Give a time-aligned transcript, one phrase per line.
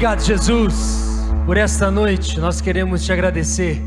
[0.00, 2.40] Obrigado, Jesus, por esta noite.
[2.40, 3.82] Nós queremos te agradecer.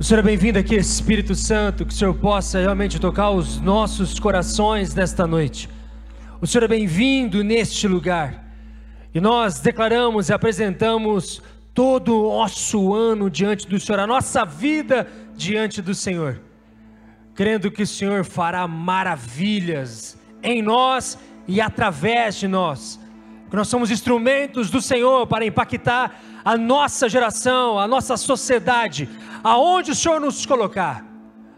[0.00, 4.18] O Senhor é bem-vindo aqui, Espírito Santo, que o Senhor possa realmente tocar os nossos
[4.18, 5.68] corações nesta noite.
[6.40, 8.46] O Senhor é bem-vindo neste lugar.
[9.14, 11.42] E nós declaramos e apresentamos
[11.74, 16.40] todo o nosso ano diante do Senhor, a nossa vida diante do Senhor,
[17.34, 23.01] crendo que o Senhor fará maravilhas em nós e através de nós
[23.52, 29.06] que nós somos instrumentos do Senhor para impactar a nossa geração, a nossa sociedade,
[29.44, 31.04] aonde o Senhor nos colocar.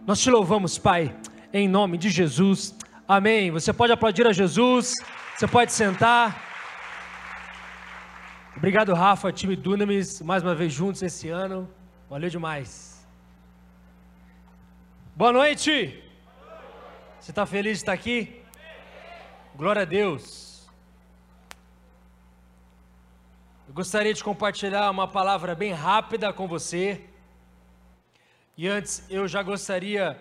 [0.04, 1.14] Nós te louvamos, Pai,
[1.52, 2.76] em nome de Jesus.
[3.06, 3.52] Amém.
[3.52, 4.96] Você pode aplaudir a Jesus,
[5.36, 6.42] você pode sentar.
[8.56, 11.70] Obrigado, Rafa, time Dunamis, mais uma vez juntos esse ano.
[12.10, 13.06] Valeu demais.
[15.14, 16.02] Boa noite.
[17.20, 18.42] Você está feliz de estar aqui?
[19.54, 20.53] Glória a Deus.
[23.74, 27.00] Eu gostaria de compartilhar uma palavra bem rápida com você.
[28.56, 30.16] E antes, eu já gostaria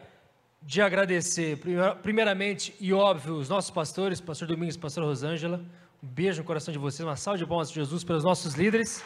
[0.60, 1.60] de agradecer,
[2.02, 5.64] primeiramente e óbvio, os nossos pastores, pastor Domingos pastor Rosângela.
[6.02, 9.06] Um beijo no coração de vocês, uma salva de palmas de Jesus pelos nossos líderes.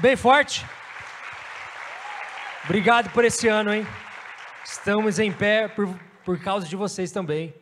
[0.00, 0.66] Bem forte.
[2.64, 3.86] Obrigado por esse ano, hein?
[4.64, 5.88] Estamos em pé por,
[6.24, 7.54] por causa de vocês também.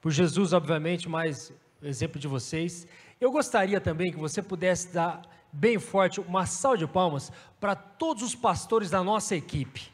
[0.00, 2.84] Por Jesus, obviamente, mas exemplo de vocês.
[3.20, 8.22] Eu gostaria também que você pudesse dar bem forte uma salva de palmas para todos
[8.22, 9.92] os pastores da nossa equipe.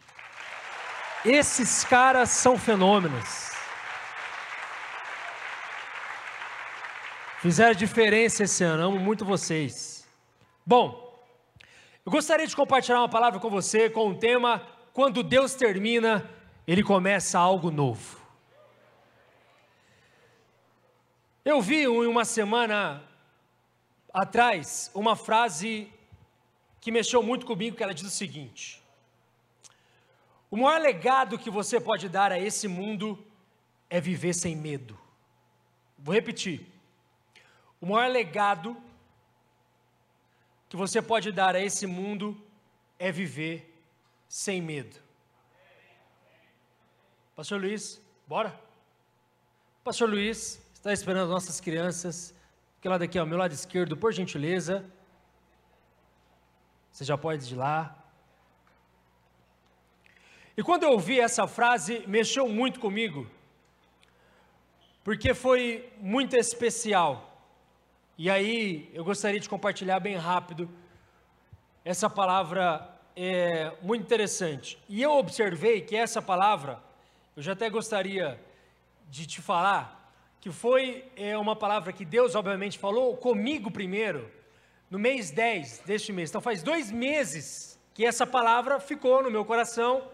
[1.24, 3.50] Esses caras são fenômenos.
[7.40, 10.06] Fizeram diferença esse ano, amo muito vocês.
[10.64, 11.10] Bom,
[12.04, 16.28] eu gostaria de compartilhar uma palavra com você com o tema Quando Deus termina,
[16.66, 18.18] Ele começa algo novo.
[21.44, 23.02] Eu vi em uma semana
[24.12, 25.92] atrás uma frase
[26.80, 28.82] que mexeu muito comigo, que ela diz o seguinte:
[30.50, 33.22] O maior legado que você pode dar a esse mundo
[33.88, 34.98] é viver sem medo.
[35.98, 36.66] Vou repetir.
[37.80, 38.76] O maior legado
[40.68, 42.40] que você pode dar a esse mundo
[42.98, 43.74] é viver
[44.28, 44.96] sem medo.
[47.34, 48.58] Pastor Luiz, bora?
[49.82, 52.34] Pastor Luiz está esperando as nossas crianças
[52.80, 54.84] que lado aqui, ao meu lado esquerdo, por gentileza.
[56.90, 57.96] Você já pode ir lá.
[60.56, 63.26] E quando eu ouvi essa frase, mexeu muito comigo,
[65.04, 67.44] porque foi muito especial.
[68.16, 70.68] E aí eu gostaria de compartilhar bem rápido
[71.84, 74.78] essa palavra é muito interessante.
[74.88, 76.82] E eu observei que essa palavra,
[77.36, 78.38] eu já até gostaria
[79.08, 79.99] de te falar,
[80.40, 84.30] que foi é, uma palavra que Deus, obviamente, falou comigo primeiro,
[84.88, 86.30] no mês 10 deste mês.
[86.30, 90.08] Então, faz dois meses que essa palavra ficou no meu coração,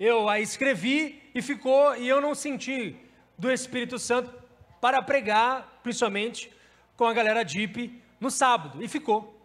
[0.00, 2.96] eu a escrevi e ficou, e eu não senti
[3.36, 4.32] do Espírito Santo
[4.80, 6.50] para pregar, principalmente
[6.96, 9.36] com a galera DIP, no sábado, e ficou.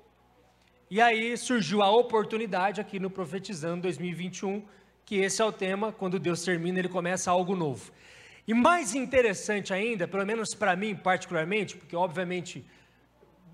[0.90, 4.64] E aí surgiu a oportunidade aqui no Profetizando 2021,
[5.06, 7.92] que esse é o tema, quando Deus termina, ele começa algo novo.
[8.48, 12.66] E mais interessante ainda, pelo menos para mim particularmente, porque obviamente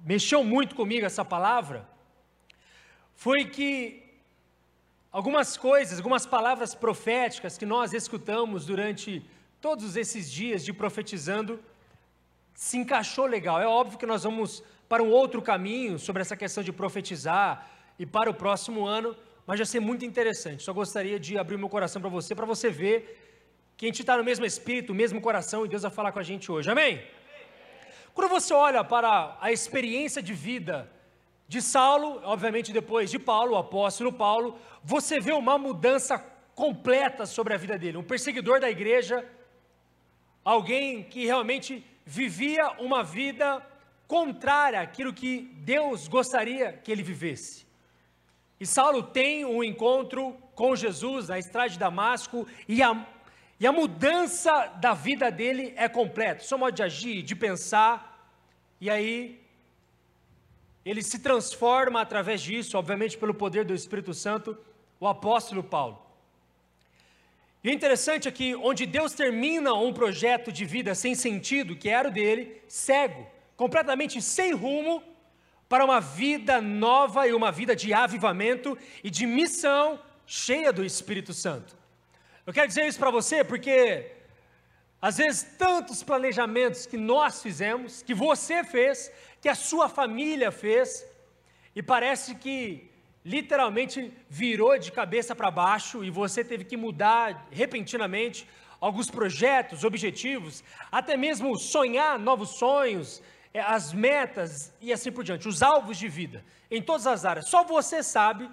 [0.03, 1.87] mexeu muito comigo essa palavra,
[3.15, 4.03] foi que
[5.11, 9.23] algumas coisas, algumas palavras proféticas que nós escutamos durante
[9.61, 11.59] todos esses dias de profetizando,
[12.53, 13.61] se encaixou legal.
[13.61, 17.69] É óbvio que nós vamos para um outro caminho sobre essa questão de profetizar
[17.99, 20.63] e para o próximo ano, mas já ser muito interessante.
[20.63, 23.18] Só gostaria de abrir meu coração para você, para você ver
[23.79, 26.23] que a gente está no mesmo espírito, mesmo coração, e Deus vai falar com a
[26.31, 27.01] gente hoje, amém?
[28.13, 30.91] Quando você olha para a experiência de vida
[31.47, 36.19] de Saulo, obviamente depois de Paulo, o apóstolo Paulo, você vê uma mudança
[36.53, 37.95] completa sobre a vida dele.
[37.95, 39.25] Um perseguidor da igreja,
[40.43, 43.65] alguém que realmente vivia uma vida
[44.09, 47.65] contrária àquilo que Deus gostaria que ele vivesse.
[48.59, 52.93] E Saulo tem um encontro com Jesus na estrada de Damasco e a
[53.59, 56.43] e a mudança da vida dele é completa.
[56.43, 58.33] Seu modo de agir, de pensar.
[58.79, 59.41] E aí,
[60.85, 64.57] ele se transforma através disso, obviamente pelo poder do Espírito Santo,
[64.99, 66.01] o apóstolo Paulo.
[67.61, 71.89] E o interessante é que, onde Deus termina um projeto de vida sem sentido, que
[71.89, 73.27] era o dele, cego,
[73.57, 75.03] completamente sem rumo,
[75.67, 81.33] para uma vida nova e uma vida de avivamento e de missão cheia do Espírito
[81.33, 81.78] Santo.
[82.49, 84.11] Eu quero dizer isso para você porque
[84.99, 91.05] às vezes tantos planejamentos que nós fizemos, que você fez, que a sua família fez,
[91.75, 92.89] e parece que
[93.23, 98.49] literalmente virou de cabeça para baixo e você teve que mudar repentinamente
[98.81, 103.21] alguns projetos, objetivos, até mesmo sonhar novos sonhos,
[103.53, 107.47] é, as metas e assim por diante, os alvos de vida, em todas as áreas.
[107.47, 108.49] Só você sabe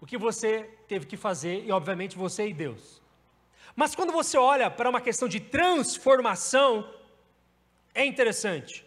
[0.00, 3.02] o que você teve que fazer e, obviamente, você e Deus.
[3.76, 6.88] Mas quando você olha para uma questão de transformação,
[7.94, 8.84] é interessante.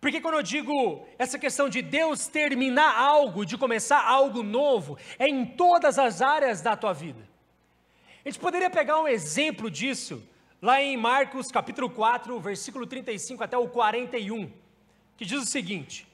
[0.00, 5.26] Porque quando eu digo essa questão de Deus terminar algo, de começar algo novo, é
[5.26, 7.26] em todas as áreas da tua vida.
[8.24, 10.22] A gente poderia pegar um exemplo disso
[10.60, 14.50] lá em Marcos capítulo 4, versículo 35 até o 41,
[15.16, 16.06] que diz o seguinte: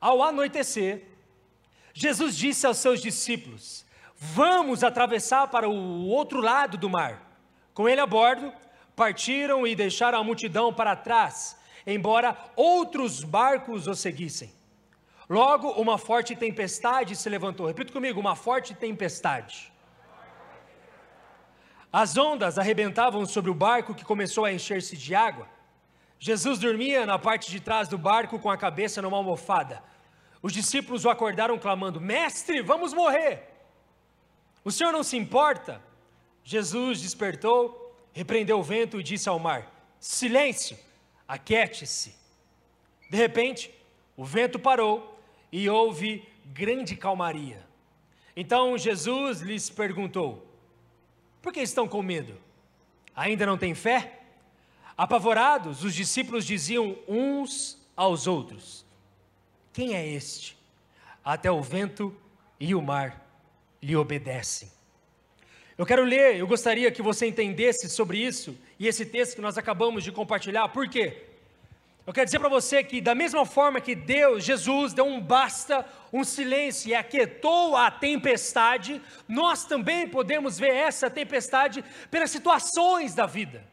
[0.00, 1.04] Ao anoitecer,
[1.92, 3.84] Jesus disse aos seus discípulos:
[4.22, 7.22] Vamos atravessar para o outro lado do mar.
[7.72, 8.52] Com ele a bordo,
[8.94, 11.56] partiram e deixaram a multidão para trás,
[11.86, 14.52] embora outros barcos o seguissem.
[15.26, 17.66] Logo, uma forte tempestade se levantou.
[17.66, 19.72] Repita comigo: uma forte tempestade.
[21.90, 25.48] As ondas arrebentavam sobre o barco que começou a encher-se de água.
[26.18, 29.82] Jesus dormia na parte de trás do barco com a cabeça numa almofada.
[30.42, 33.49] Os discípulos o acordaram clamando: Mestre, vamos morrer.
[34.64, 35.82] O senhor não se importa?
[36.44, 40.76] Jesus despertou, repreendeu o vento e disse ao mar: Silêncio,
[41.26, 42.14] aquiete-se.
[43.08, 43.72] De repente,
[44.16, 45.18] o vento parou
[45.50, 47.66] e houve grande calmaria.
[48.36, 50.46] Então Jesus lhes perguntou:
[51.40, 52.36] Por que estão com medo?
[53.14, 54.20] Ainda não têm fé?
[54.96, 58.84] Apavorados, os discípulos diziam uns aos outros:
[59.72, 60.58] Quem é este?
[61.24, 62.14] Até o vento
[62.58, 63.29] e o mar
[63.82, 64.70] lhe obedecem.
[65.76, 69.56] Eu quero ler, eu gostaria que você entendesse sobre isso e esse texto que nós
[69.56, 71.24] acabamos de compartilhar, por quê?
[72.06, 75.86] Eu quero dizer para você que, da mesma forma que Deus, Jesus, deu um basta,
[76.12, 83.26] um silêncio e aquietou a tempestade, nós também podemos ver essa tempestade pelas situações da
[83.26, 83.69] vida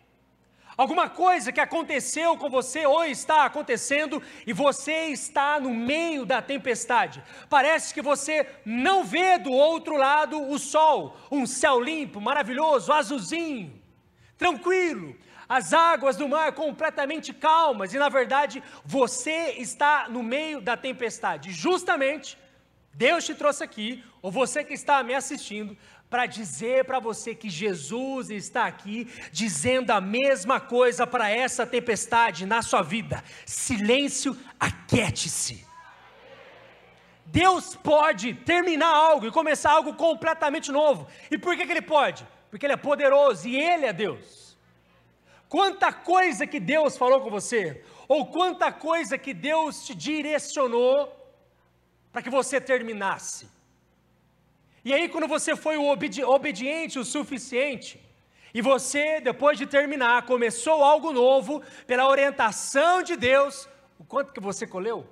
[0.77, 6.41] alguma coisa que aconteceu com você ou está acontecendo e você está no meio da
[6.41, 7.23] tempestade.
[7.49, 13.73] Parece que você não vê do outro lado o sol, um céu limpo, maravilhoso, azulzinho,
[14.37, 15.15] tranquilo,
[15.49, 21.51] as águas do mar completamente calmas e na verdade você está no meio da tempestade.
[21.51, 22.37] Justamente
[22.97, 25.77] Deus te trouxe aqui, ou você que está me assistindo,
[26.09, 32.45] para dizer para você que Jesus está aqui dizendo a mesma coisa para essa tempestade
[32.45, 35.65] na sua vida: silêncio, aquiete-se.
[37.25, 41.07] Deus pode terminar algo e começar algo completamente novo.
[41.29, 42.25] E por que, que Ele pode?
[42.49, 44.57] Porque Ele é poderoso e Ele é Deus.
[45.49, 51.13] Quanta coisa que Deus falou com você, ou quanta coisa que Deus te direcionou
[52.11, 53.56] para que você terminasse.
[54.87, 57.99] E aí, quando você foi obedi obediente o suficiente,
[58.53, 63.67] e você, depois de terminar, começou algo novo, pela orientação de Deus,
[63.99, 65.05] o quanto que você colheu?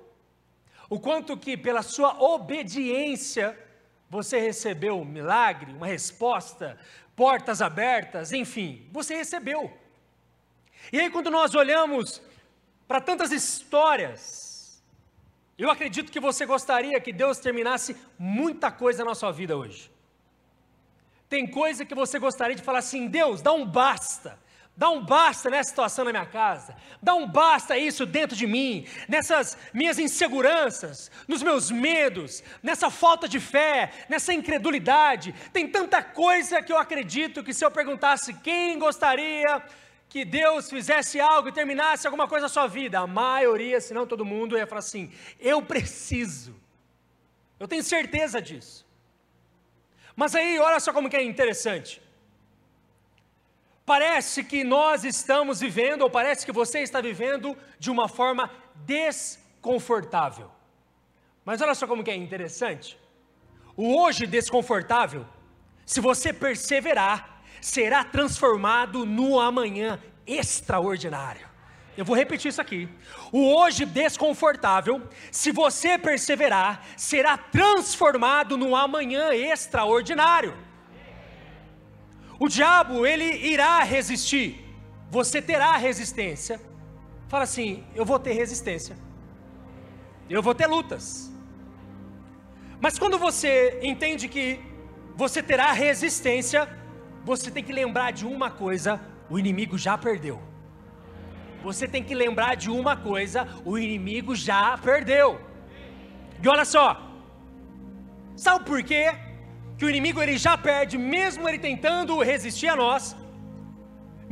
[0.88, 3.54] O quanto que, pela sua obediência,
[4.08, 6.78] você recebeu um milagre, uma resposta,
[7.14, 9.70] portas abertas, enfim, você recebeu.
[10.90, 12.22] E aí, quando nós olhamos
[12.88, 14.45] para tantas histórias,
[15.64, 19.90] eu acredito que você gostaria que Deus terminasse muita coisa na sua vida hoje.
[21.28, 24.38] Tem coisa que você gostaria de falar assim: Deus, dá um basta.
[24.76, 26.76] Dá um basta nessa situação na minha casa.
[27.02, 33.26] Dá um basta isso dentro de mim, nessas minhas inseguranças, nos meus medos, nessa falta
[33.26, 35.34] de fé, nessa incredulidade.
[35.50, 39.62] Tem tanta coisa que eu acredito que se eu perguntasse quem gostaria
[40.08, 44.06] que Deus fizesse algo e terminasse alguma coisa na sua vida, a maioria, se não
[44.06, 46.54] todo mundo, ia falar assim: eu preciso.
[47.58, 48.86] Eu tenho certeza disso.
[50.14, 52.02] Mas aí, olha só como que é interessante.
[53.84, 58.50] Parece que nós estamos vivendo, ou parece que você está vivendo de uma forma
[58.84, 60.50] desconfortável.
[61.44, 62.98] Mas olha só como que é interessante.
[63.76, 65.24] O hoje desconfortável,
[65.84, 67.35] se você perseverar,
[67.66, 71.44] será transformado no amanhã extraordinário.
[71.96, 72.88] Eu vou repetir isso aqui.
[73.32, 80.54] O hoje desconfortável, se você perseverar, será transformado no amanhã extraordinário.
[82.38, 84.64] O diabo, ele irá resistir.
[85.10, 86.60] Você terá resistência.
[87.26, 88.96] Fala assim: eu vou ter resistência.
[90.30, 91.32] Eu vou ter lutas.
[92.80, 94.60] Mas quando você entende que
[95.16, 96.68] você terá resistência,
[97.30, 98.92] você tem que lembrar de uma coisa:
[99.32, 100.36] o inimigo já perdeu.
[101.66, 103.40] Você tem que lembrar de uma coisa:
[103.70, 105.28] o inimigo já perdeu.
[106.42, 106.86] E olha só,
[108.44, 109.04] sabe por quê?
[109.76, 113.16] Que o inimigo ele já perde, mesmo ele tentando resistir a nós,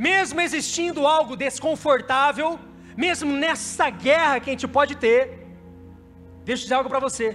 [0.07, 2.49] mesmo existindo algo desconfortável,
[3.05, 5.19] mesmo nessa guerra que a gente pode ter.
[6.45, 7.27] Deixa eu dizer algo para você.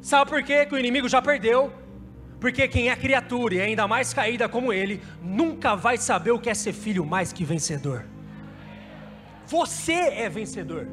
[0.00, 1.60] Sabe por quê que o inimigo já perdeu?
[2.40, 6.50] Porque quem é criatura e ainda mais caída como ele, nunca vai saber o que
[6.50, 8.04] é ser filho mais que vencedor.
[9.46, 10.86] Você é vencedor.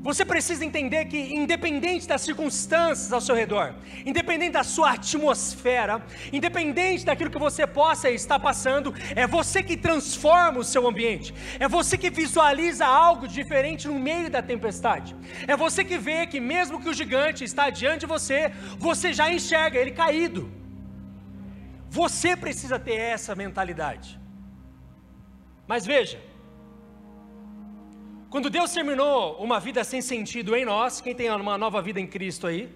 [0.00, 3.74] Você precisa entender que, independente das circunstâncias ao seu redor,
[4.06, 6.00] independente da sua atmosfera,
[6.32, 11.66] independente daquilo que você possa estar passando, é você que transforma o seu ambiente, é
[11.66, 16.80] você que visualiza algo diferente no meio da tempestade, é você que vê que, mesmo
[16.80, 20.50] que o gigante está diante de você, você já enxerga ele caído.
[21.90, 24.20] Você precisa ter essa mentalidade.
[25.66, 26.18] Mas veja,
[28.30, 32.06] quando Deus terminou uma vida sem sentido em nós, quem tem uma nova vida em
[32.06, 32.68] Cristo aí?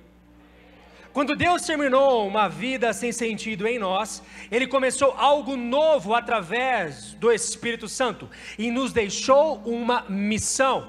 [1.13, 7.31] Quando Deus terminou uma vida sem sentido em nós, Ele começou algo novo através do
[7.31, 10.89] Espírito Santo e nos deixou uma missão.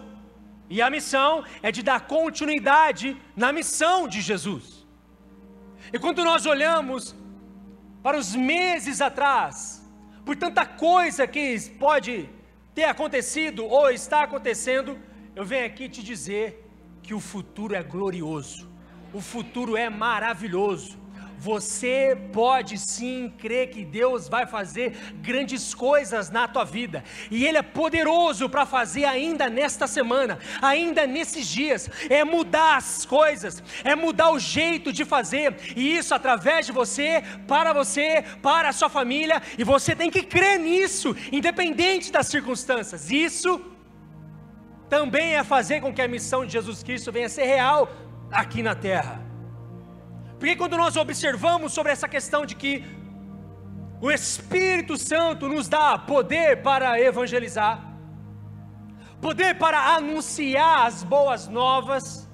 [0.70, 4.88] E a missão é de dar continuidade na missão de Jesus.
[5.92, 7.14] E quando nós olhamos
[8.02, 9.86] para os meses atrás,
[10.26, 12.30] por tanta coisa que pode
[12.74, 15.00] ter acontecido ou está acontecendo,
[15.36, 16.68] eu venho aqui te dizer
[17.02, 18.70] que o futuro é glorioso,
[19.14, 20.98] o futuro é maravilhoso.
[21.44, 27.58] Você pode sim crer que Deus vai fazer grandes coisas na tua vida, e Ele
[27.58, 33.94] é poderoso para fazer ainda nesta semana, ainda nesses dias, é mudar as coisas, é
[33.94, 38.88] mudar o jeito de fazer, e isso através de você, para você, para a sua
[38.88, 43.12] família, e você tem que crer nisso, independente das circunstâncias.
[43.12, 43.62] Isso
[44.90, 47.92] também é fazer com que a missão de Jesus Cristo venha a ser real
[48.32, 49.23] aqui na terra.
[50.44, 52.84] Porque quando nós observamos sobre essa questão de que
[54.02, 57.82] o Espírito Santo nos dá poder para evangelizar,
[59.22, 62.30] poder para anunciar as boas novas,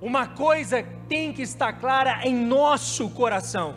[0.00, 3.74] uma coisa tem que estar clara em nosso coração: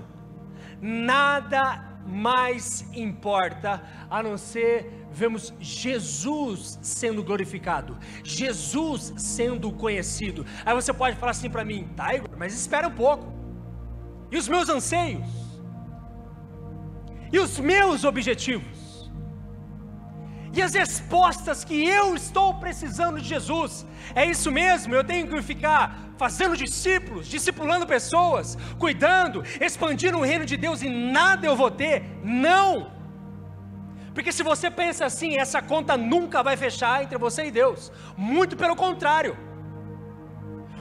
[0.79, 10.45] nada mais importa a não ser vemos Jesus sendo glorificado, Jesus sendo conhecido.
[10.65, 13.31] Aí você pode falar assim para mim, tá, Igor, mas espera um pouco.
[14.31, 15.27] E os meus anseios?
[17.31, 19.09] E os meus objetivos?
[20.51, 23.85] E as respostas que eu estou precisando de Jesus?
[24.15, 30.45] É isso mesmo, eu tenho que ficar fazendo discípulos, discipulando pessoas, cuidando, expandindo o reino
[30.45, 32.03] de Deus e nada eu vou ter?
[32.23, 32.98] Não!
[34.19, 37.89] Porque se você pensa assim, essa conta nunca vai fechar entre você e Deus.
[38.17, 39.37] Muito pelo contrário.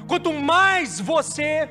[0.09, 1.68] Quanto mais você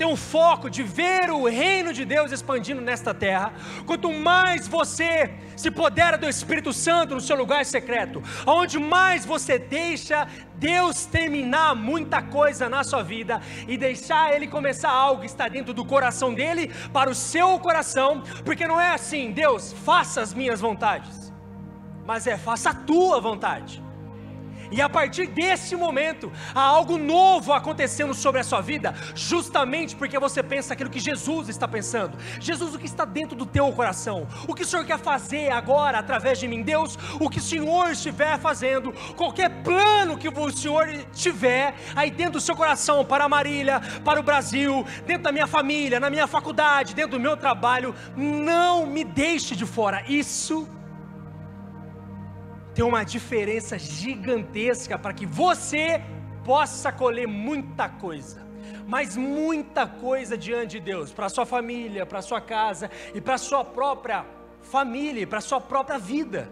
[0.00, 3.52] tem um foco de ver o reino de Deus expandindo nesta terra,
[3.84, 9.58] quanto mais você se podera do Espírito Santo no seu lugar secreto, onde mais você
[9.58, 15.48] deixa Deus terminar muita coisa na sua vida e deixar Ele começar algo que está
[15.48, 20.32] dentro do coração dele para o seu coração, porque não é assim, Deus, faça as
[20.32, 21.30] minhas vontades,
[22.06, 23.89] mas é faça a tua vontade.
[24.70, 30.18] E a partir desse momento, há algo novo acontecendo sobre a sua vida, justamente porque
[30.18, 32.16] você pensa aquilo que Jesus está pensando.
[32.38, 34.26] Jesus, o que está dentro do teu coração?
[34.46, 36.62] O que o Senhor quer fazer agora através de mim?
[36.62, 42.34] Deus, o que o Senhor estiver fazendo, qualquer plano que o Senhor tiver aí dentro
[42.34, 46.26] do seu coração para a Marília, para o Brasil, dentro da minha família, na minha
[46.26, 50.04] faculdade, dentro do meu trabalho, não me deixe de fora.
[50.08, 50.68] Isso
[52.80, 56.02] tem uma diferença gigantesca para que você
[56.42, 58.40] possa colher muita coisa,
[58.86, 63.62] mas muita coisa diante de Deus, para sua família, para sua casa e para sua
[63.62, 64.24] própria
[64.62, 66.48] família, para sua própria vida.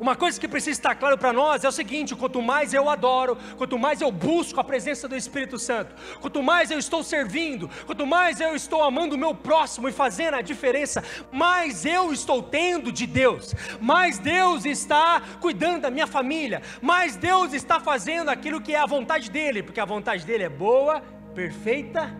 [0.00, 3.36] Uma coisa que precisa estar claro para nós é o seguinte: quanto mais eu adoro,
[3.56, 8.06] quanto mais eu busco a presença do Espírito Santo, quanto mais eu estou servindo, quanto
[8.06, 11.02] mais eu estou amando o meu próximo e fazendo a diferença,
[11.32, 17.52] mais eu estou tendo de Deus, mais Deus está cuidando da minha família, mais Deus
[17.52, 21.02] está fazendo aquilo que é a vontade dEle, porque a vontade dEle é boa,
[21.34, 22.14] perfeita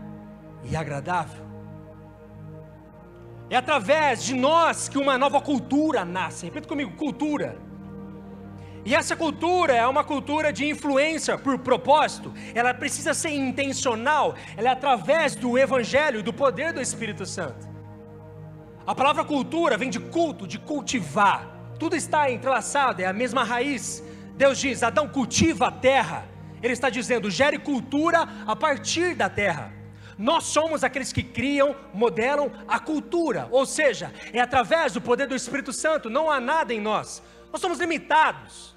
[0.65, 1.48] e agradável.
[3.51, 6.47] É através de nós que uma nova cultura nasce.
[6.47, 7.57] Repita comigo: cultura.
[8.85, 14.69] E essa cultura é uma cultura de influência por propósito, ela precisa ser intencional, ela
[14.69, 17.69] é através do Evangelho, do poder do Espírito Santo.
[18.87, 21.47] A palavra cultura vem de culto, de cultivar.
[21.79, 24.03] Tudo está entrelaçado, é a mesma raiz.
[24.37, 26.25] Deus diz: Adão cultiva a terra.
[26.63, 29.78] Ele está dizendo: gere cultura a partir da terra.
[30.19, 35.37] Nós somos aqueles que criam, modelam a cultura, ou seja, é através do poder do
[35.37, 37.23] Espírito Santo, não há nada em nós.
[37.53, 38.77] Nós somos limitados.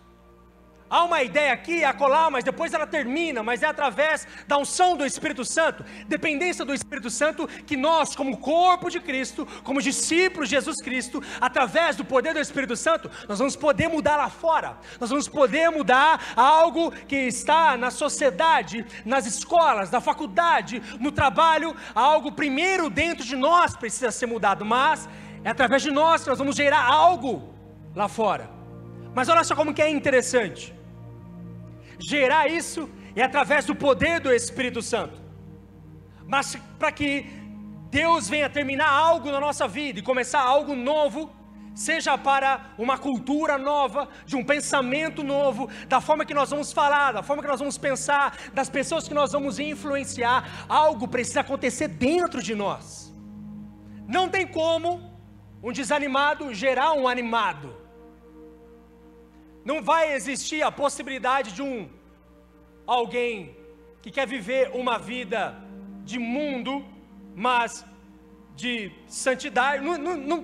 [0.91, 5.05] Há uma ideia aqui, acolá, mas depois ela termina, mas é através da unção do
[5.05, 10.55] Espírito Santo, dependência do Espírito Santo, que nós, como corpo de Cristo, como discípulos de
[10.57, 15.09] Jesus Cristo, através do poder do Espírito Santo, nós vamos poder mudar lá fora, nós
[15.09, 22.33] vamos poder mudar algo que está na sociedade, nas escolas, na faculdade, no trabalho, algo
[22.33, 25.07] primeiro dentro de nós precisa ser mudado, mas
[25.41, 27.55] é através de nós que nós vamos gerar algo
[27.95, 28.51] lá fora.
[29.15, 30.80] Mas olha só como que é interessante
[32.01, 35.21] gerar isso é através do poder do Espírito Santo.
[36.27, 37.25] Mas para que
[37.89, 41.29] Deus venha terminar algo na nossa vida e começar algo novo,
[41.73, 47.11] seja para uma cultura nova, de um pensamento novo, da forma que nós vamos falar,
[47.11, 51.87] da forma que nós vamos pensar, das pessoas que nós vamos influenciar, algo precisa acontecer
[51.87, 53.13] dentro de nós.
[54.07, 55.11] Não tem como
[55.63, 57.80] um desanimado gerar um animado.
[59.63, 61.89] Não vai existir a possibilidade de um
[62.85, 63.55] alguém
[64.01, 65.55] que quer viver uma vida
[66.03, 66.85] de mundo,
[67.35, 67.85] mas
[68.55, 69.83] de santidade.
[69.83, 70.39] Não, não, não,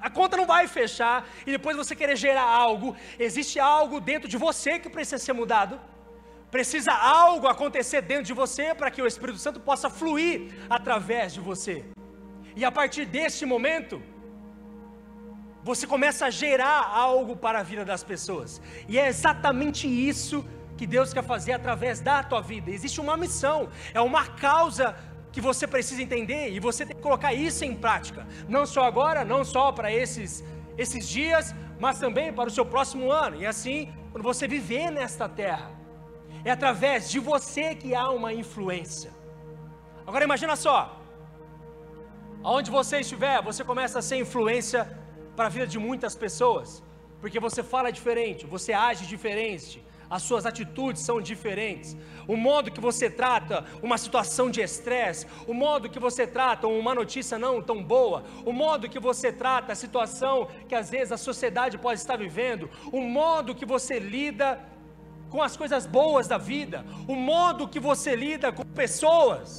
[0.00, 2.94] a conta não vai fechar e depois você querer gerar algo.
[3.18, 5.80] Existe algo dentro de você que precisa ser mudado.
[6.50, 11.40] Precisa algo acontecer dentro de você para que o Espírito Santo possa fluir através de
[11.40, 11.84] você.
[12.54, 14.02] E a partir deste momento,
[15.62, 18.60] você começa a gerar algo para a vida das pessoas.
[18.88, 20.44] E é exatamente isso
[20.76, 22.70] que Deus quer fazer através da tua vida.
[22.70, 24.96] Existe uma missão, é uma causa
[25.30, 28.26] que você precisa entender e você tem que colocar isso em prática.
[28.48, 30.44] Não só agora, não só para esses
[30.76, 33.36] esses dias, mas também para o seu próximo ano.
[33.40, 35.70] E assim, quando você viver nesta terra,
[36.44, 39.12] é através de você que há uma influência.
[40.06, 41.00] Agora imagina só,
[42.42, 45.01] aonde você estiver, você começa a ser influência
[45.36, 46.82] para a vida de muitas pessoas,
[47.20, 51.96] porque você fala diferente, você age diferente, as suas atitudes são diferentes,
[52.28, 56.94] o modo que você trata uma situação de estresse, o modo que você trata uma
[56.94, 61.16] notícia não tão boa, o modo que você trata a situação que às vezes a
[61.16, 64.60] sociedade pode estar vivendo, o modo que você lida
[65.30, 69.50] com as coisas boas da vida, o modo que você lida com pessoas.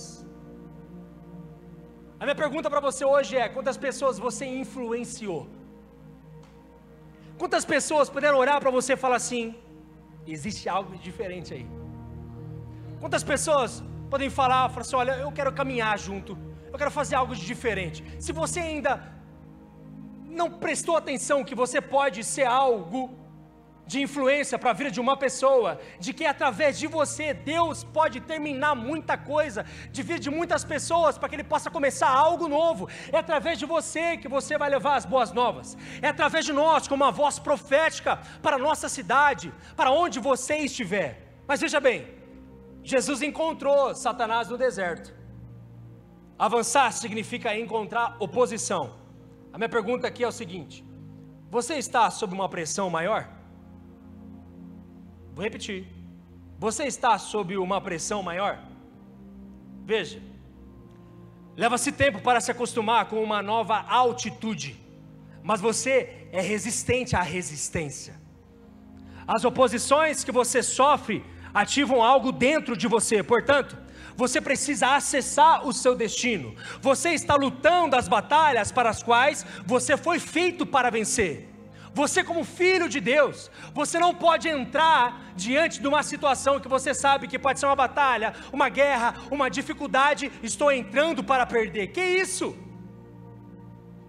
[2.19, 5.41] A minha pergunta para você hoje é: quantas pessoas você influenciou?
[7.43, 9.53] Quantas pessoas puderam orar para você e falar assim:
[10.25, 11.65] existe algo diferente aí?
[13.01, 16.38] Quantas pessoas podem falar, falar assim: olha, eu quero caminhar junto,
[16.71, 18.01] eu quero fazer algo de diferente.
[18.17, 18.93] Se você ainda
[20.39, 23.01] não prestou atenção que você pode ser algo
[23.86, 28.22] de influência para a vida de uma pessoa, de que através de você Deus pode
[28.22, 32.88] terminar muita coisa, de vida de muitas pessoas para que Ele possa começar algo novo.
[33.12, 35.78] É através de você que você vai levar as boas novas.
[36.02, 40.58] É através de nós, como uma voz profética para a nossa cidade, para onde você
[40.58, 41.12] estiver.
[41.48, 42.08] Mas veja bem,
[42.84, 45.13] Jesus encontrou Satanás no deserto.
[46.38, 48.96] Avançar significa encontrar oposição.
[49.52, 50.84] A minha pergunta aqui é o seguinte:
[51.50, 53.30] você está sob uma pressão maior?
[55.34, 55.88] Vou repetir.
[56.60, 58.60] Você está sob uma pressão maior?
[59.86, 60.22] Veja,
[61.58, 64.80] leva-se tempo para se acostumar com uma nova altitude,
[65.41, 68.22] mas você é resistente à resistência.
[69.28, 73.78] As oposições que você sofre ativam algo dentro de você, portanto,
[74.15, 76.56] você precisa acessar o seu destino.
[76.82, 81.52] Você está lutando as batalhas para as quais você foi feito para vencer.
[81.93, 86.91] Você, como filho de Deus, você não pode entrar diante de uma situação que você
[86.93, 90.32] sabe que pode ser uma batalha, uma guerra, uma dificuldade.
[90.41, 91.88] Estou entrando para perder.
[91.88, 92.58] Que isso?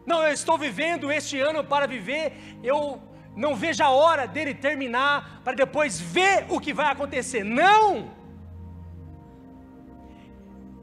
[0.06, 2.32] Não, eu estou vivendo este ano para viver.
[2.62, 3.02] Eu
[3.36, 7.44] não vejo a hora dele terminar para depois ver o que vai acontecer.
[7.44, 8.10] Não!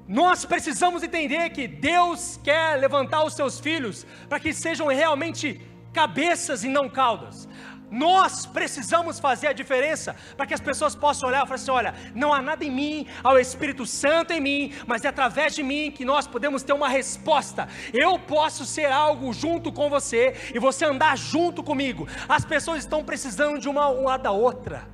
[0.08, 5.62] Nós precisamos entender que Deus quer levantar os seus filhos para que sejam realmente
[5.94, 7.48] cabeças e não caudas.
[7.92, 11.94] Nós precisamos fazer a diferença para que as pessoas possam olhar e falar assim: olha,
[12.16, 15.62] não há nada em mim, há o Espírito Santo em mim, mas é através de
[15.62, 17.68] mim que nós podemos ter uma resposta.
[17.94, 22.08] Eu posso ser algo junto com você e você andar junto comigo.
[22.30, 24.88] As pessoas estão precisando de uma um lado da outra.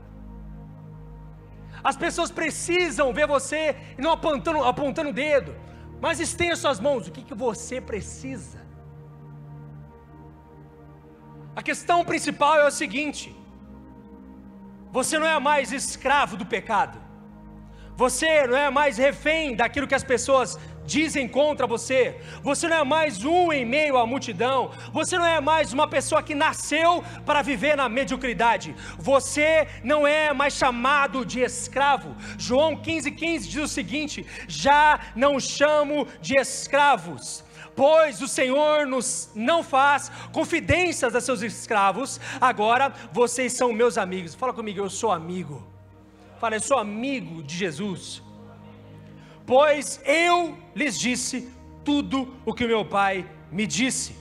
[1.83, 5.55] As pessoas precisam ver você não apontando, apontando o dedo,
[6.01, 7.07] mas estenda suas mãos.
[7.07, 8.66] O que, que você precisa?
[11.59, 13.35] A questão principal é o seguinte:
[14.97, 16.99] você não é mais escravo do pecado,
[18.03, 22.21] você não é mais refém daquilo que as pessoas dizem contra você.
[22.43, 24.69] Você não é mais um em meio à multidão.
[24.93, 28.75] Você não é mais uma pessoa que nasceu para viver na mediocridade.
[28.99, 32.15] Você não é mais chamado de escravo.
[32.37, 37.46] João 15,15 15 diz o seguinte: Já não chamo de escravos
[37.77, 44.35] pois o Senhor nos não faz confidências a seus escravos, agora vocês são meus amigos.
[44.35, 45.65] Fala comigo, eu sou amigo.
[46.41, 48.27] Fala, eu sou amigo de Jesus
[49.47, 51.49] pois eu lhes disse
[51.83, 54.13] tudo o que o meu pai me disse.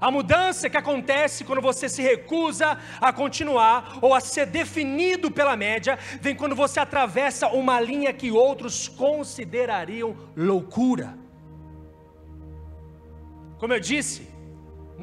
[0.00, 5.54] A mudança que acontece quando você se recusa a continuar ou a ser definido pela
[5.54, 11.18] média, vem quando você atravessa uma linha que outros considerariam loucura.
[13.58, 14.20] Como eu disse,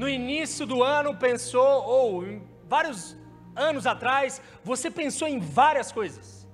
[0.02, 2.24] no início do ano pensou, ou
[2.76, 3.18] vários
[3.56, 6.48] anos atrás, você pensou em várias coisas.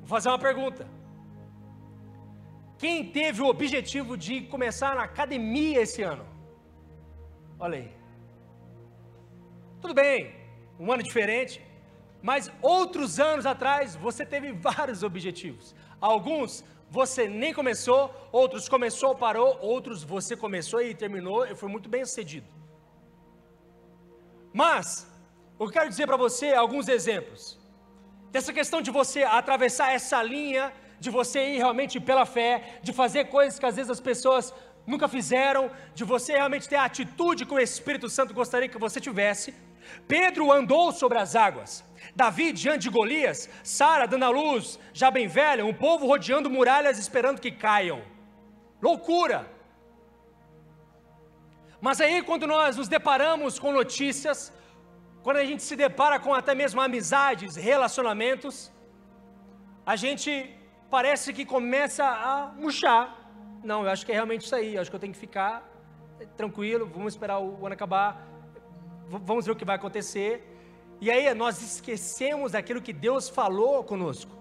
[0.00, 0.86] Vou fazer uma pergunta.
[2.82, 6.26] Quem teve o objetivo de começar na academia esse ano?
[7.58, 7.90] Olha aí.
[9.80, 10.34] Tudo bem,
[10.78, 11.54] um ano diferente,
[12.20, 15.74] mas outros anos atrás você teve vários objetivos.
[16.00, 16.64] Alguns
[16.98, 18.00] você nem começou,
[18.40, 22.48] outros começou, parou, outros você começou e terminou e foi muito bem sucedido.
[24.62, 24.86] Mas,
[25.58, 27.42] eu quero dizer para você alguns exemplos
[28.34, 30.64] dessa questão de você atravessar essa linha
[31.04, 32.50] de você ir realmente pela fé,
[32.86, 34.44] de fazer coisas que às vezes as pessoas
[34.92, 35.64] nunca fizeram,
[35.98, 39.48] de você realmente ter a atitude que o Espírito Santo gostaria que você tivesse.
[40.06, 41.72] Pedro andou sobre as águas.
[42.14, 46.98] Davi diante de Golias, Sara dando a luz, já bem velha, um povo rodeando muralhas
[46.98, 48.02] esperando que caiam.
[48.82, 49.50] Loucura!
[51.80, 54.52] Mas aí, quando nós nos deparamos com notícias,
[55.22, 58.70] quando a gente se depara com até mesmo amizades, relacionamentos,
[59.84, 60.30] a gente
[60.90, 63.02] parece que começa a murchar.
[63.64, 64.74] Não, eu acho que é realmente isso aí.
[64.74, 65.68] Eu acho que eu tenho que ficar
[66.36, 66.86] tranquilo.
[66.86, 68.28] Vamos esperar o ano acabar.
[69.08, 70.51] Vamos ver o que vai acontecer.
[71.04, 74.34] E aí nós esquecemos daquilo que Deus falou conosco.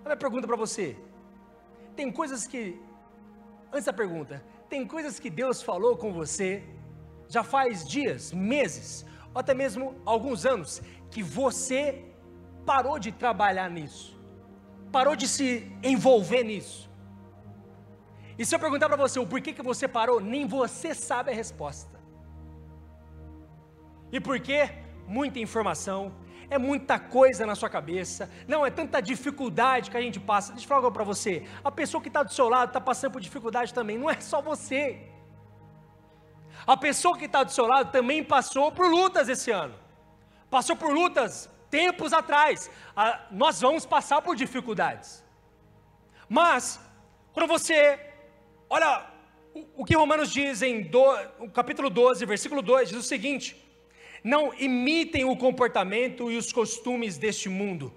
[0.00, 0.86] A minha pergunta para você:
[1.98, 2.62] tem coisas que,
[3.72, 4.34] antes da pergunta,
[4.72, 6.50] tem coisas que Deus falou com você
[7.36, 8.88] já faz dias, meses,
[9.32, 11.80] ou até mesmo alguns anos, que você
[12.72, 14.14] parou de trabalhar nisso
[14.94, 15.46] parou de se
[15.92, 16.80] envolver nisso.
[18.38, 21.34] E se eu perguntar para você o porquê que você parou, nem você sabe a
[21.42, 21.96] resposta.
[24.12, 24.60] E por quê?
[25.06, 26.12] Muita informação,
[26.50, 30.52] é muita coisa na sua cabeça, não é tanta dificuldade que a gente passa.
[30.52, 33.12] Deixa eu falar algo para você: a pessoa que está do seu lado está passando
[33.12, 35.08] por dificuldade também, não é só você.
[36.66, 39.74] A pessoa que está do seu lado também passou por lutas esse ano,
[40.48, 42.70] passou por lutas tempos atrás,
[43.30, 45.24] nós vamos passar por dificuldades.
[46.28, 46.80] Mas,
[47.32, 47.98] quando você
[48.70, 49.06] olha
[49.76, 51.04] o, que Romanos diz em do,
[51.52, 53.63] capítulo 12, versículo 2, diz o seguinte:
[54.24, 57.92] Não imitem o comportamento e os costumes deste mundo,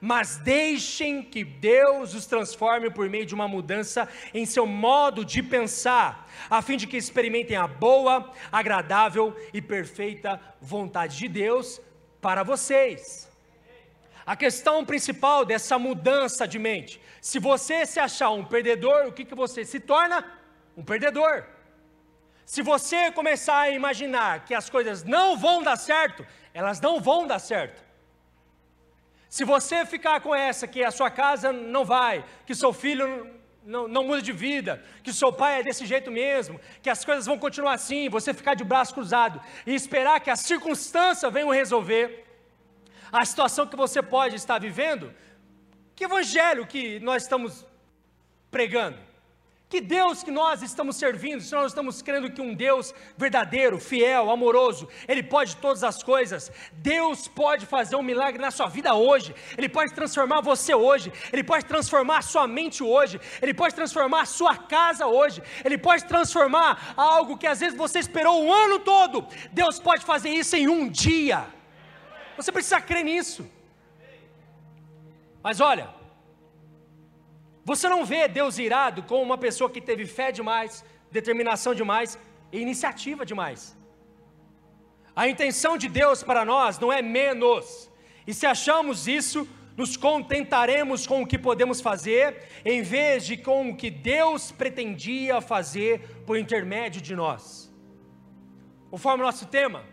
[0.00, 5.42] mas deixem que Deus os transforme por meio de uma mudança em seu modo de
[5.42, 11.80] pensar, a fim de que experimentem a boa, agradável e perfeita vontade de Deus
[12.20, 13.28] para vocês.
[14.24, 19.24] A questão principal dessa mudança de mente, se você se achar um perdedor, o que,
[19.24, 20.24] que você se torna?
[20.76, 21.44] Um perdedor.
[22.44, 27.26] Se você começar a imaginar que as coisas não vão dar certo, elas não vão
[27.26, 27.82] dar certo.
[29.28, 33.88] Se você ficar com essa, que a sua casa não vai, que seu filho não,
[33.88, 37.38] não muda de vida, que seu pai é desse jeito mesmo, que as coisas vão
[37.38, 42.26] continuar assim, você ficar de braço cruzado e esperar que a circunstância venha resolver,
[43.10, 45.14] a situação que você pode estar vivendo,
[45.94, 47.66] que evangelho que nós estamos
[48.50, 48.98] pregando?
[49.72, 54.30] Que Deus que nós estamos servindo, se nós estamos crendo que um Deus verdadeiro, fiel,
[54.30, 59.34] amoroso, Ele pode todas as coisas, Deus pode fazer um milagre na sua vida hoje,
[59.56, 64.20] Ele pode transformar você hoje, Ele pode transformar a sua mente hoje, Ele pode transformar
[64.20, 68.78] a sua casa hoje, Ele pode transformar algo que às vezes você esperou um ano
[68.78, 71.46] todo, Deus pode fazer isso em um dia.
[72.36, 73.50] Você precisa crer nisso.
[75.42, 76.01] Mas olha,
[77.64, 82.18] você não vê Deus irado com uma pessoa que teve fé demais, determinação demais
[82.50, 83.76] e iniciativa demais.
[85.14, 87.90] A intenção de Deus para nós não é menos.
[88.26, 89.46] E se achamos isso,
[89.76, 95.40] nos contentaremos com o que podemos fazer, em vez de com o que Deus pretendia
[95.40, 97.70] fazer por intermédio de nós.
[98.90, 99.84] conforme o nosso tema,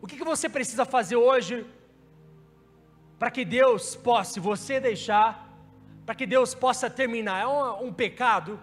[0.00, 1.66] o que, que você precisa fazer hoje
[3.18, 5.47] para que Deus possa, você deixar,
[6.08, 7.42] para que Deus possa terminar?
[7.42, 8.58] É um, um pecado?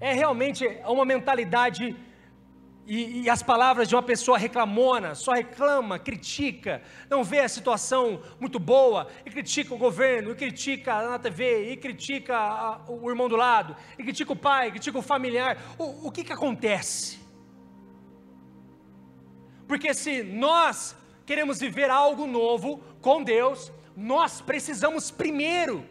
[0.00, 1.94] É realmente uma mentalidade
[2.84, 8.20] e, e, as palavras de uma pessoa reclamona, só reclama, critica, não vê a situação
[8.40, 13.28] muito boa, e critica o governo, e critica na TV, e critica a, o irmão
[13.28, 15.56] do lado, e critica o pai, critica o familiar.
[15.78, 17.20] O, o que que acontece?
[19.68, 25.86] Porque se nós queremos viver algo novo com Deus, nós precisamos primeiro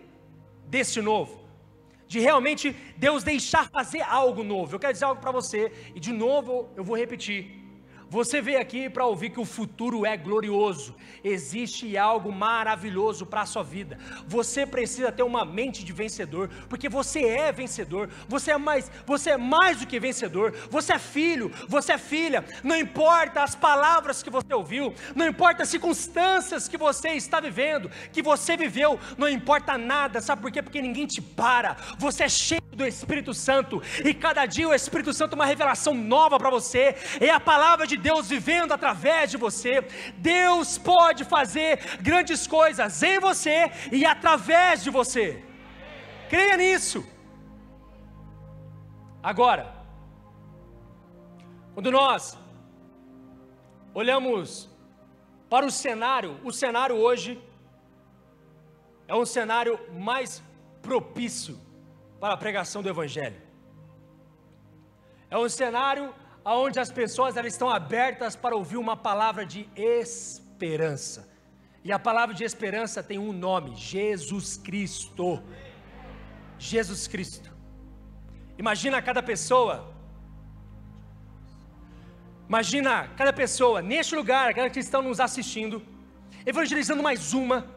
[0.67, 1.47] desse novo
[2.07, 4.75] de realmente Deus deixar fazer algo novo.
[4.75, 7.66] Eu quero dizer algo para você, e de novo eu vou repetir.
[8.09, 13.45] Você veio aqui para ouvir que o futuro é glorioso, existe algo maravilhoso para a
[13.45, 13.97] sua vida.
[14.25, 19.31] Você precisa ter uma mente de vencedor, porque você é vencedor, você é mais, você
[19.31, 22.45] é mais do que vencedor, você é filho, você é filha.
[22.63, 27.91] Não importa as palavras que você ouviu, não importa as circunstâncias que você está vivendo,
[28.13, 30.61] que você viveu, não importa nada, sabe por quê?
[30.61, 31.75] Porque ninguém te para.
[31.97, 35.95] Você é cheio do Espírito Santo, e cada dia o Espírito Santo é uma revelação
[35.95, 39.81] nova para você, é a palavra de Deus vivendo através de você.
[40.17, 45.43] Deus pode fazer grandes coisas em você e através de você.
[46.29, 47.05] Creia nisso.
[49.21, 49.73] Agora,
[51.73, 52.37] quando nós
[53.93, 54.69] olhamos
[55.49, 57.41] para o cenário, o cenário hoje
[59.07, 60.43] é um cenário mais
[60.81, 61.59] propício
[62.19, 63.41] para a pregação do Evangelho.
[65.29, 66.13] É um cenário
[66.55, 71.27] onde as pessoas elas estão abertas para ouvir uma palavra de esperança.
[71.83, 75.41] E a palavra de esperança tem um nome: Jesus Cristo.
[76.57, 77.49] Jesus Cristo.
[78.57, 79.93] Imagina cada pessoa.
[82.47, 85.85] Imagina cada pessoa neste lugar, aquelas que estão nos assistindo,
[86.45, 87.67] evangelizando mais uma,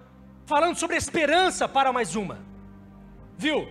[0.47, 2.39] falando sobre esperança para mais uma.
[3.37, 3.69] Viu?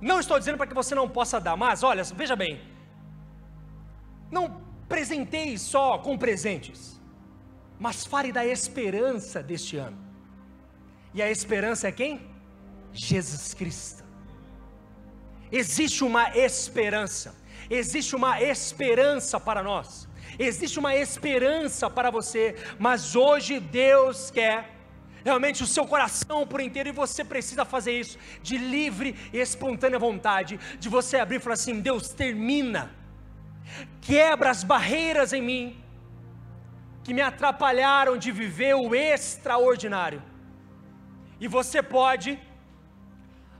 [0.00, 2.67] Não estou dizendo para que você não possa dar, mas olha, veja bem.
[4.30, 7.00] Não presenteie só com presentes,
[7.78, 9.98] mas fale da esperança deste ano.
[11.14, 12.20] E a esperança é quem?
[12.92, 14.04] Jesus Cristo.
[15.50, 17.34] Existe uma esperança,
[17.70, 20.06] existe uma esperança para nós,
[20.38, 24.78] existe uma esperança para você, mas hoje Deus quer
[25.24, 29.98] realmente o seu coração por inteiro, e você precisa fazer isso de livre e espontânea
[29.98, 32.94] vontade, de você abrir e falar assim: Deus, termina,
[34.00, 35.76] quebra as barreiras em mim,
[37.04, 40.22] que me atrapalharam de viver o extraordinário,
[41.40, 42.38] e você pode,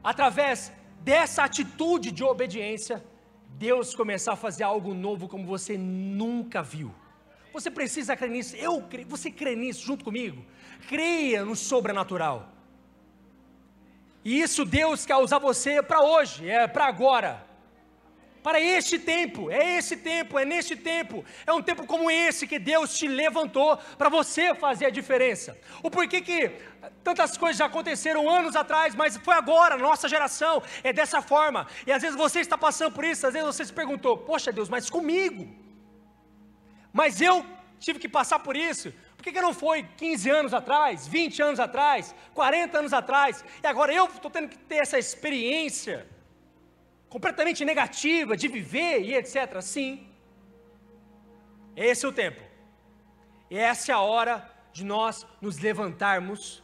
[0.03, 3.05] através dessa atitude de obediência,
[3.51, 6.95] Deus começar a fazer algo novo como você nunca viu.
[7.53, 8.55] Você precisa crer nisso.
[8.57, 10.45] Eu, você crê nisso junto comigo?
[10.87, 12.49] creia no sobrenatural.
[14.25, 17.45] E isso Deus quer usar você para hoje, é para agora.
[18.49, 22.59] Para este tempo, é esse tempo, é neste tempo, é um tempo como esse que
[22.59, 25.55] Deus te levantou para você fazer a diferença.
[25.83, 26.53] O porquê que
[27.05, 31.67] tantas coisas já aconteceram anos atrás, mas foi agora, nossa geração, é dessa forma.
[31.87, 34.71] E às vezes você está passando por isso, às vezes você se perguntou: Poxa Deus,
[34.71, 35.47] mas comigo?
[36.91, 37.45] Mas eu
[37.79, 38.95] tive que passar por isso.
[39.15, 43.67] Por que, que não foi 15 anos atrás, 20 anos atrás, 40 anos atrás, e
[43.67, 46.09] agora eu estou tendo que ter essa experiência
[47.09, 49.61] completamente negativa de viver e etc.
[49.61, 50.07] Sim,
[51.77, 52.43] esse é o tempo,
[53.51, 56.63] e essa é a hora de nós nos levantarmos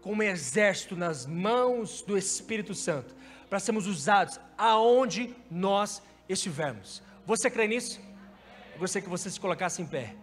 [0.00, 3.14] como um exército nas mãos do Espírito Santo,
[3.48, 7.02] para sermos usados aonde nós estivermos.
[7.24, 8.00] Você crê nisso?
[8.74, 10.14] Eu gostaria que você se colocasse em pé.